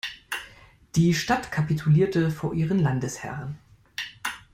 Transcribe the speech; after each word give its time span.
Die 0.95 1.13
Stadt 1.13 1.51
kapitulierte 1.51 2.31
vor 2.31 2.55
ihren 2.55 2.79
Landesherren. 2.79 3.59